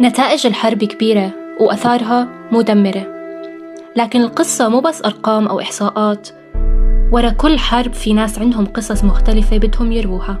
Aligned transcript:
نتائج 0.00 0.46
الحرب 0.46 0.84
كبيرة 0.84 1.30
وأثارها 1.60 2.28
مدمرة. 2.52 3.06
لكن 3.96 4.20
القصة 4.20 4.68
مو 4.68 4.80
بس 4.80 5.04
أرقام 5.04 5.46
أو 5.46 5.60
إحصاءات. 5.60 6.28
ورا 7.12 7.30
كل 7.30 7.58
حرب 7.58 7.92
في 7.92 8.12
ناس 8.12 8.38
عندهم 8.38 8.66
قصص 8.66 9.04
مختلفة 9.04 9.58
بدهم 9.58 9.92
يروها. 9.92 10.38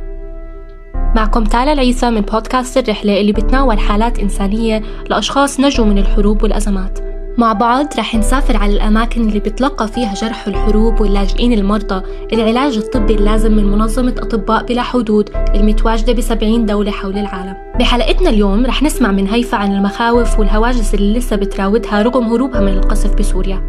معكم 1.16 1.44
تالا 1.44 1.72
العيسى 1.72 2.10
من 2.10 2.20
بودكاست 2.20 2.78
الرحلة 2.78 3.20
اللي 3.20 3.32
بتناول 3.32 3.78
حالات 3.78 4.18
إنسانية 4.18 4.82
لأشخاص 5.10 5.60
نجوا 5.60 5.86
من 5.86 5.98
الحروب 5.98 6.42
والأزمات. 6.42 7.05
مع 7.38 7.52
بعض 7.52 7.86
رح 7.98 8.14
نسافر 8.14 8.56
على 8.56 8.72
الأماكن 8.72 9.28
اللي 9.28 9.40
بتلقى 9.40 9.88
فيها 9.88 10.14
جرح 10.14 10.46
الحروب 10.46 11.00
واللاجئين 11.00 11.52
المرضى. 11.52 12.02
العلاج 12.32 12.76
الطبي 12.76 13.14
اللازم 13.14 13.52
من 13.52 13.64
منظمة 13.64 14.14
أطباء 14.18 14.64
بلا 14.64 14.82
حدود 14.82 15.30
المتواجدة 15.54 16.12
بسبعين 16.12 16.66
دولة 16.66 16.90
حول 16.90 17.18
العالم. 17.18 17.56
بحلقتنا 17.78 18.30
اليوم 18.30 18.66
رح 18.66 18.82
نسمع 18.82 19.12
من 19.12 19.28
هيفا 19.28 19.56
عن 19.56 19.74
المخاوف 19.74 20.38
والهواجس 20.38 20.94
اللي 20.94 21.18
لسه 21.18 21.36
بتراودها 21.36 22.02
رغم 22.02 22.32
هروبها 22.32 22.60
من 22.60 22.72
القصف 22.72 23.14
بسوريا. 23.14 23.62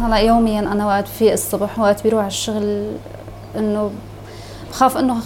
هلا 0.00 0.16
يوميا 0.16 0.60
أنا 0.60 0.86
وقت 0.86 1.08
في 1.08 1.32
الصبح 1.32 1.78
وقت 1.78 2.02
بيروح 2.02 2.20
على 2.20 2.28
الشغل 2.28 2.86
إنه 3.56 3.90
بخاف 4.70 4.96
إنه 4.96 5.16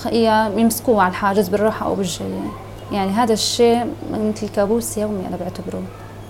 يمسكوه 0.60 1.02
على 1.02 1.10
الحاجز 1.10 1.48
بالراحة 1.48 1.86
أو 1.86 1.94
بالجاية. 1.94 2.28
يعني 2.28 2.50
هذا 2.92 3.32
الشيء 3.32 3.86
مثل 4.10 4.48
كابوس 4.48 4.98
يومي 4.98 5.28
أنا 5.28 5.36
بعتبره. 5.36 5.82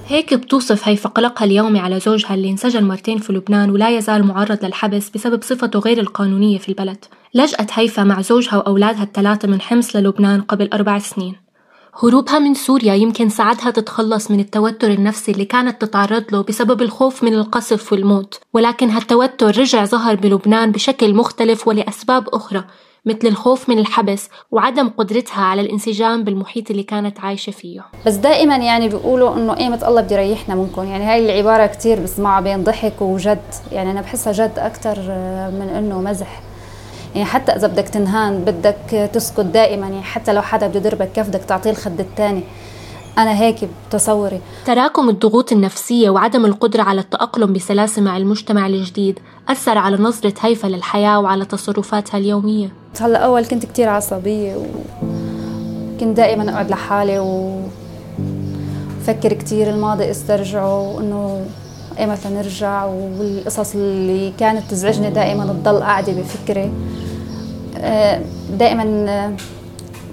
هيك 0.09 0.35
بتوصف 0.35 0.89
هيفا 0.89 1.09
قلقها 1.09 1.45
اليومي 1.45 1.79
على 1.79 2.01
زوجها 2.01 2.35
اللي 2.35 2.51
انسجن 2.51 2.85
مرتين 2.85 3.19
في 3.19 3.33
لبنان 3.33 3.71
ولا 3.71 3.91
يزال 3.91 4.27
معرض 4.27 4.65
للحبس 4.65 5.11
بسبب 5.11 5.43
صفته 5.43 5.79
غير 5.79 5.99
القانونية 5.99 6.59
في 6.59 6.69
البلد. 6.69 7.05
لجأت 7.35 7.71
هيفا 7.73 8.05
مع 8.05 8.21
زوجها 8.21 8.57
وأولادها 8.57 9.03
الثلاثة 9.03 9.49
من 9.49 9.61
حمص 9.61 9.97
للبنان 9.97 10.41
قبل 10.41 10.69
أربع 10.73 10.99
سنين. 10.99 11.37
هروبها 12.03 12.39
من 12.39 12.55
سوريا 12.55 12.95
يمكن 12.95 13.29
ساعدها 13.29 13.71
تتخلص 13.71 14.31
من 14.31 14.41
التوتر 14.41 14.91
النفسي 14.91 15.33
اللي 15.33 15.45
كانت 15.45 15.83
تتعرض 15.83 16.25
له 16.33 16.43
بسبب 16.43 16.83
الخوف 16.83 17.25
من 17.25 17.35
القصف 17.35 17.93
والموت. 17.93 18.41
ولكن 18.53 18.91
هالتوتر 18.91 19.59
رجع 19.59 19.85
ظهر 19.85 20.15
بلبنان 20.15 20.73
بشكل 20.73 21.15
مختلف 21.15 21.69
ولأسباب 21.69 22.29
أخرى. 22.29 22.65
مثل 23.07 23.27
الخوف 23.27 23.69
من 23.69 23.79
الحبس 23.79 24.29
وعدم 24.51 24.89
قدرتها 24.89 25.43
على 25.43 25.61
الانسجام 25.61 26.25
بالمحيط 26.25 26.71
اللي 26.71 26.83
كانت 26.83 27.21
عايشة 27.21 27.51
فيه. 27.51 27.85
بس 28.07 28.15
دائما 28.15 28.57
يعني 28.57 28.89
بيقولوا 28.89 29.37
إنه 29.37 29.57
ايمة 29.57 29.89
الله 29.89 30.01
بدي 30.01 30.15
يريحنا 30.15 30.55
منكم 30.55 30.85
يعني 30.85 31.05
هاي 31.05 31.25
العبارة 31.25 31.67
كتير 31.67 32.01
بسمعها 32.01 32.41
بين 32.41 32.65
ضحك 32.65 33.03
وجد. 33.03 33.43
يعني 33.73 33.91
أنا 33.91 34.01
بحسها 34.01 34.33
جد 34.33 34.59
أكثر 34.59 34.99
من 35.51 35.69
إنه 35.79 36.01
مزح. 36.01 36.41
يعني 37.15 37.27
حتى 37.27 37.53
إذا 37.53 37.67
بدك 37.67 37.89
تنهان 37.89 38.45
بدك 38.45 39.11
تسكت 39.13 39.41
دائما. 39.41 39.89
يعني 39.89 40.03
حتى 40.03 40.33
لو 40.33 40.43
حدا 40.43 40.67
بده 40.67 40.81
يضربك 40.81 41.13
كيف 41.13 41.29
بدك 41.29 41.45
تعطيه 41.45 41.71
الخد 41.71 42.01
الثاني 42.01 42.43
أنا 43.19 43.41
هيك 43.41 43.69
بتصوري. 43.89 44.41
تراكم 44.67 45.09
الضغوط 45.09 45.53
النفسية 45.53 46.11
وعدم 46.11 46.45
القدرة 46.45 46.83
على 46.83 47.01
التأقلم 47.01 47.53
بسلاسة 47.53 48.03
مع 48.03 48.17
المجتمع 48.17 48.67
الجديد 48.67 49.19
أثر 49.49 49.79
على 49.79 49.97
نظرة 49.97 50.35
هيفا 50.41 50.67
للحياة 50.67 51.21
وعلى 51.21 51.45
تصرفاتها 51.45 52.19
اليومية. 52.19 52.73
هلأ 53.01 53.19
أول 53.19 53.45
كنت 53.45 53.67
كتير 53.67 53.89
عصبية 53.89 54.57
وكنت 54.57 56.17
دائما 56.17 56.53
أقعد 56.53 56.71
لحالي 56.71 57.19
وفكر 59.09 59.33
كتير 59.33 59.71
الماضي 59.71 60.11
استرجعه 60.11 60.81
وإنه 60.81 61.47
ايمتى 61.99 62.29
نرجع 62.29 62.85
والقصص 62.85 63.75
اللي 63.75 64.33
كانت 64.39 64.71
تزعجني 64.71 65.11
دائما 65.11 65.47
تضل 65.47 65.81
قاعدة 65.83 66.13
بفكري. 66.13 66.73
آه، 67.79 68.23
دائما 68.59 68.85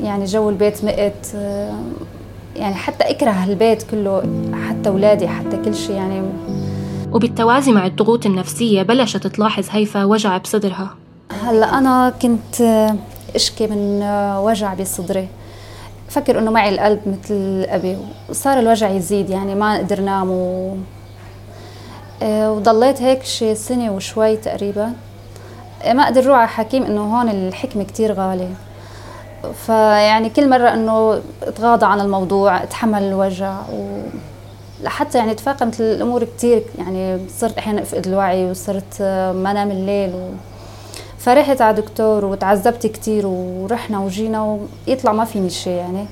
يعني 0.03 0.25
جو 0.25 0.49
البيت 0.49 0.85
مقت 0.85 1.27
آه، 1.35 1.73
يعني 2.55 2.75
حتى 2.75 3.03
أكره 3.03 3.43
البيت 3.43 3.83
كله 3.83 4.23
حتى 4.69 4.89
أولادي 4.89 5.27
حتى 5.27 5.57
كل 5.57 5.75
شيء 5.75 5.95
يعني. 5.95 6.21
وبالتوازي 7.11 7.71
مع 7.71 7.85
الضغوط 7.85 8.25
النفسية 8.25 8.83
بلشت 8.83 9.27
تلاحظ 9.27 9.65
هيفا 9.71 10.03
وجع 10.03 10.37
بصدرها. 10.37 10.95
هلا 11.43 11.77
أنا 11.77 12.13
كنت 12.21 12.61
أشكي 13.35 13.67
من 13.67 14.03
وجع 14.37 14.73
بصدري. 14.73 15.27
فكر 16.09 16.39
إنه 16.39 16.51
معي 16.51 16.69
القلب 16.69 16.99
مثل 17.05 17.65
أبي 17.69 17.97
وصار 18.29 18.59
الوجع 18.59 18.89
يزيد 18.89 19.29
يعني 19.29 19.55
ما 19.55 19.75
أقدر 19.75 20.01
نام 20.01 20.29
و... 20.31 20.75
آه، 22.23 22.51
وضليت 22.51 23.01
هيك 23.01 23.23
شي 23.23 23.55
سنة 23.55 23.91
وشوي 23.91 24.37
تقريبا. 24.37 24.93
ما 25.93 26.03
أقدر 26.03 26.25
روح 26.25 26.37
على 26.37 26.47
حكيم 26.47 26.83
إنه 26.83 27.01
هون 27.01 27.29
الحكمة 27.29 27.83
كتير 27.83 28.13
غالية. 28.13 28.53
فيعني 29.65 30.29
كل 30.29 30.49
مرة 30.49 30.73
إنه 30.73 31.21
اتغاضى 31.43 31.85
عن 31.85 31.99
الموضوع 31.99 32.63
اتحمل 32.63 33.03
الوجع 33.03 33.59
و 33.73 34.01
لحتى 34.83 35.17
يعني 35.17 35.33
تفاقمت 35.33 35.81
الأمور 35.81 36.23
كتير 36.23 36.63
يعني 36.77 37.29
صرت 37.29 37.57
أحيانا 37.57 37.81
أفقد 37.81 38.07
الوعي 38.07 38.51
وصرت 38.51 39.01
ما 39.35 39.53
نام 39.53 39.71
الليل 39.71 40.09
و... 40.15 40.29
فرحت 41.17 41.61
على 41.61 41.81
دكتور 41.81 42.25
وتعذبت 42.25 42.87
كتير 42.87 43.27
ورحنا 43.27 43.99
وجينا 43.99 44.59
ويطلع 44.87 45.11
ما 45.11 45.25
فيني 45.25 45.49
شيء 45.49 45.73
يعني. 45.73 46.05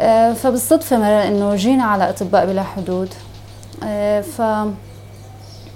آه، 0.00 0.32
فبالصدفة 0.32 0.98
مرة 0.98 1.28
إنه 1.28 1.54
جينا 1.54 1.84
على 1.84 2.10
أطباء 2.10 2.46
بلا 2.46 2.62
حدود. 2.62 3.08
آه، 3.84 4.20
ف 4.20 4.42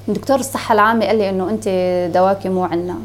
دكتور 0.08 0.36
الصحة 0.36 0.72
العامة 0.72 1.06
قال 1.06 1.18
لي 1.18 1.30
إنه 1.30 1.50
أنت 1.50 1.68
دواكي 2.14 2.48
مو 2.48 2.64
عنا. 2.64 2.96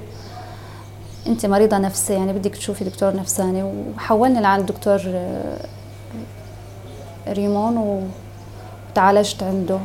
أنت 1.27 1.45
مريضة 1.45 1.77
نفسية 1.77 2.13
يعني 2.13 2.33
بدك 2.33 2.55
تشوفي 2.55 2.83
دكتور 2.83 3.15
نفساني. 3.15 3.63
وحولني 3.63 4.41
لعند 4.41 4.65
دكتور 4.65 4.99
آه، 5.05 5.65
ريمون 7.27 8.03
وتعالجت 8.91 9.43
عنده. 9.43 9.79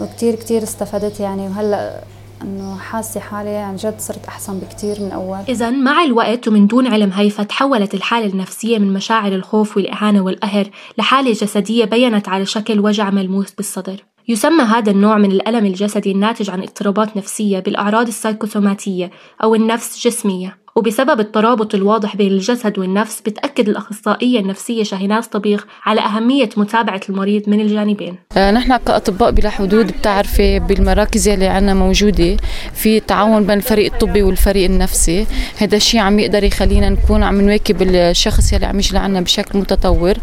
وكتير 0.00 0.34
كتير 0.34 0.62
استفدت 0.62 1.20
يعني. 1.20 1.48
وهلأ 1.48 2.00
إنه 2.42 2.78
حاسة 2.78 3.20
حالي 3.20 3.56
عن 3.56 3.76
جد 3.76 3.94
صرت 3.98 4.26
أحسن 4.28 4.58
بكثير 4.58 5.00
من 5.00 5.12
أول. 5.12 5.38
اذا 5.48 5.70
مع 5.70 6.02
الوقت 6.02 6.48
ومن 6.48 6.66
دون 6.66 6.86
علم 6.86 7.10
هيفا 7.12 7.42
تحولت 7.42 7.94
الحالة 7.94 8.26
النفسية 8.26 8.78
من 8.78 8.92
مشاعر 8.92 9.32
الخوف 9.32 9.76
والإهانة 9.76 10.20
والقهر 10.20 10.70
لحالة 10.98 11.32
جسدية 11.32 11.84
بينت 11.84 12.28
على 12.28 12.46
شكل 12.46 12.80
وجع 12.80 13.10
ملموس 13.10 13.52
بالصدر. 13.52 14.04
يسمى 14.28 14.62
هذا 14.62 14.90
النوع 14.90 15.18
من 15.18 15.32
الألم 15.32 15.66
الجسدي 15.66 16.12
الناتج 16.12 16.50
عن 16.50 16.62
اضطرابات 16.62 17.16
نفسية 17.16 17.58
بالأعراض 17.58 18.06
السايكوسوماتية 18.06 19.10
أو 19.42 19.54
النفس 19.54 20.06
جسمية. 20.06 20.63
وبسبب 20.76 21.20
الترابط 21.20 21.74
الواضح 21.74 22.16
بين 22.16 22.32
الجسد 22.32 22.78
والنفس 22.78 23.20
بتأكد 23.20 23.68
الأخصائية 23.68 24.40
النفسية 24.40 24.82
شاهناز 24.82 25.26
طبيغ 25.26 25.62
على 25.84 26.00
أهمية 26.00 26.48
متابعة 26.56 27.00
المريض 27.08 27.48
من 27.48 27.60
الجانبين. 27.60 28.16
آه، 28.36 28.50
نحن 28.50 28.76
كأطباء 28.76 29.30
بلا 29.30 29.50
حدود 29.50 29.86
بتعرفي 29.86 30.58
بالمراكز 30.58 31.28
اللي 31.28 31.46
عنا 31.46 31.74
موجودة 31.74 32.36
في 32.74 33.00
تعاون 33.00 33.46
بين 33.46 33.56
الفريق 33.56 33.92
الطبي 33.92 34.22
والفريق 34.22 34.64
النفسي. 34.64 35.26
هذا 35.58 35.76
الشيء 35.76 36.00
عم 36.00 36.18
يقدر 36.18 36.44
يخلينا 36.44 36.88
نكون 36.88 37.22
عم 37.22 37.40
نواكب 37.40 37.82
الشخص 37.82 38.52
اللي 38.52 38.66
عم 38.66 38.78
يجي 38.78 38.94
لعنا 38.94 39.20
بشكل 39.20 39.58
متطور. 39.58 40.14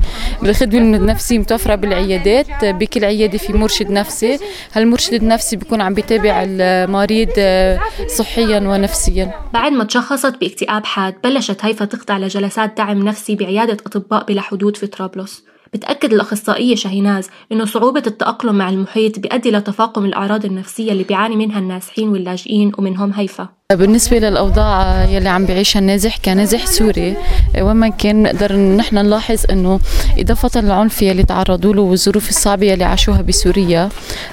الخدمة 0.44 0.98
النفسية 0.98 1.40
متوفرة 1.40 1.76
بالعيادات 1.76 2.66
بكل 2.66 3.06
عيادة 3.06 3.38
في 3.38 3.54
مرشد 3.54 3.92
نفسي. 3.92 4.40
هالمرشد 4.74 5.14
النفسي 5.14 5.56
بيكون 5.56 5.82
عم 5.82 5.94
بيتابع 5.94 6.44
المريض 6.48 7.30
آه، 7.38 7.80
صحيا 8.08 8.60
ونفسيا. 8.60 9.32
بعد 9.54 9.72
ما 9.72 9.84
تشخصت 9.84 10.41
باكتئاب 10.42 10.86
حاد 10.86 11.16
بلشت 11.24 11.66
هيفا 11.66 11.86
تخضع 11.86 12.18
لجلسات 12.18 12.78
دعم 12.78 13.04
نفسي 13.08 13.36
بعيادة 13.36 13.78
أطباء 13.86 14.26
بلا 14.26 14.42
حدود 14.42 14.78
في 14.78 14.88
طرابلس. 14.88 15.44
بتأكد 15.74 16.14
الأخصائية 16.14 16.76
شاهيناز 16.76 17.30
إنه 17.52 17.66
صعوبة 17.66 18.04
التأقلم 18.08 18.56
مع 18.56 18.70
المحيط 18.70 19.20
بيؤدي 19.20 19.52
لتفاقم 19.52 20.06
الأعراض 20.06 20.46
النفسية 20.46 20.92
اللي 20.92 21.04
بيعاني 21.04 21.36
منها 21.36 21.60
النازحين 21.60 22.10
واللاجئين 22.10 22.72
ومنهم 22.78 23.14
هيفا. 23.14 23.50
بالنسبة 23.72 24.20
للأوضاع 24.20 25.04
يلي 25.06 25.30
عم 25.30 25.46
بيعيشها 25.46 25.80
النازح 25.80 26.18
كنازح 26.18 26.66
سوري 26.66 27.18
وين 27.58 27.76
ما 27.76 27.90
كان 27.90 28.24
نقدر 28.24 28.56
نحن 28.56 28.96
نلاحظ 28.96 29.44
إنه 29.52 29.80
إضافة 30.18 30.62
للعنف 30.62 31.02
يلي 31.02 31.24
تعرضوا 31.24 31.74
له 31.74 31.82
والظروف 31.82 32.30
الصعبة 32.30 32.66
يلي 32.66 32.84
عاشوها 32.84 33.22
بسوريا 33.22 33.90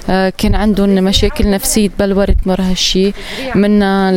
كان 0.07 0.55
عندهم 0.55 0.89
مشاكل 0.89 1.49
نفسية 1.49 1.89
تبلورت 1.89 2.37
مرة 2.45 2.61
هالشي 2.61 3.11
منها 3.55 4.11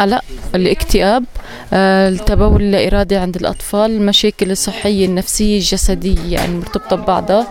القلق 0.00 0.24
الاكتئاب 0.54 1.24
التبول 1.72 2.62
اللا 2.62 2.86
إرادي 2.86 3.16
عند 3.16 3.36
الأطفال 3.36 3.90
المشاكل 3.90 4.50
الصحية 4.50 5.06
النفسية 5.06 5.56
الجسدية 5.58 6.32
يعني 6.32 6.56
مرتبطة 6.56 6.96
ببعضها. 6.96 7.46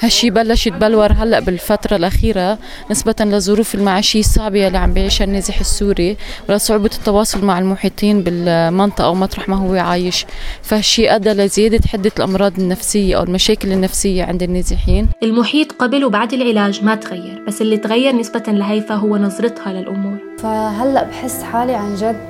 هالشي 0.00 0.30
بلش 0.30 0.66
يتبلور 0.66 1.12
هلأ 1.12 1.40
بالفترة 1.40 1.96
الأخيرة 1.96 2.58
نسبة 2.90 3.14
للظروف 3.20 3.74
المعيشية 3.74 4.20
الصعبة 4.20 4.66
اللي 4.66 4.78
عم 4.78 4.92
بيعيشها 4.92 5.24
النازح 5.24 5.60
السوري 5.60 6.16
ولصعوبة 6.48 6.90
التواصل 6.98 7.44
مع 7.44 7.58
المحيطين 7.58 8.22
بالمنطقة 8.22 9.10
ومطرح 9.10 9.48
ما 9.48 9.56
هو 9.56 9.74
عايش. 9.74 10.26
فهالشي 10.62 11.10
أدى 11.10 11.32
لزيادة 11.32 11.88
حدة 11.88 12.12
الأمراض 12.18 12.60
النفسية 12.60 13.18
أو 13.18 13.22
المشاكل 13.22 13.72
النفسية 13.72 14.24
عند 14.24 14.42
النازحين. 14.42 15.08
المحيط 15.22 15.72
قبل 15.72 16.04
وبعد 16.04 16.32
العلاج 16.32 16.84
ما 16.84 16.94
تغير 16.94 17.44
بس 17.46 17.62
اللي 17.62 17.76
تغير 17.76 18.16
نسبة 18.16 18.42
لهيفا 18.48 18.94
هو 18.94 19.16
نظرتها 19.16 19.72
للأمور. 19.72 20.33
فهلأ 20.44 21.02
بحس 21.02 21.42
حالي 21.42 21.74
عن 21.74 21.94
جد 21.94 22.28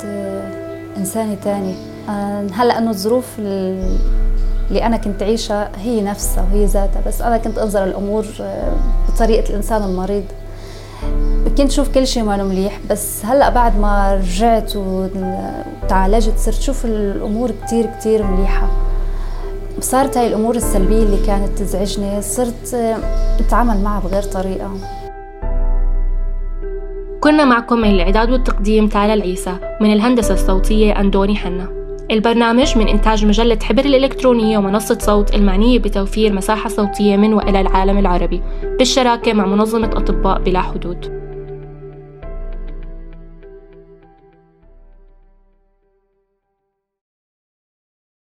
إنسانة 0.96 1.36
تاني 1.44 1.74
آه، 2.08 2.46
هلأ 2.52 2.78
إنه 2.78 2.90
الظروف 2.90 3.26
اللي 3.38 4.86
أنا 4.86 4.96
كنت 4.96 5.22
عيشها 5.22 5.70
هي 5.76 6.02
نفسها 6.02 6.42
وهي 6.42 6.64
ذاتها 6.64 7.02
بس 7.06 7.22
أنا 7.22 7.38
كنت 7.38 7.58
أنظر 7.58 7.84
الأمور 7.84 8.26
آه، 8.40 8.72
بطريقة 9.08 9.50
الإنسان 9.50 9.82
المريض. 9.82 10.24
كنت 11.58 11.70
شوف 11.70 11.88
كل 11.88 12.06
شيء 12.06 12.22
ما 12.22 12.36
مليح 12.42 12.80
بس 12.90 13.24
هلأ 13.24 13.50
بعد 13.50 13.78
ما 13.78 14.14
رجعت 14.14 14.72
وتعالجت 14.76 16.38
صرت 16.38 16.60
شوف 16.60 16.84
الأمور 16.84 17.50
كتير 17.66 17.86
كتير 17.86 18.22
مليحة. 18.22 18.70
صارت 19.80 20.16
هاي 20.16 20.26
الأمور 20.26 20.56
السلبية 20.56 21.02
اللي 21.02 21.26
كانت 21.26 21.58
تزعجني 21.58 22.22
صرت 22.22 22.74
أتعامل 23.40 23.80
معها 23.80 24.00
بغير 24.00 24.22
طريقة. 24.22 24.70
كنا 27.24 27.44
معكم 27.44 27.78
من 27.78 27.90
الإعداد 27.90 28.30
والتقديم 28.30 28.88
تالا 28.88 29.14
العيسى 29.14 29.56
من 29.80 29.92
الهندسة 29.92 30.34
الصوتية 30.34 31.00
أندوني 31.00 31.36
حنا. 31.36 31.68
البرنامج 32.10 32.78
من 32.78 32.88
إنتاج 32.88 33.24
مجلة 33.24 33.58
حبر 33.62 33.84
الإلكترونية 33.84 34.58
ومنصة 34.58 34.98
صوت 34.98 35.34
المعنية 35.34 35.78
بتوفير 35.78 36.32
مساحة 36.32 36.68
صوتية 36.68 37.16
من 37.16 37.34
وإلى 37.34 37.60
العالم 37.60 37.98
العربي. 37.98 38.42
بالشراكة 38.78 39.32
مع 39.32 39.46
منظمة 39.46 39.90
أطباء 39.96 40.42
بلا 40.42 40.60
حدود. 40.60 41.23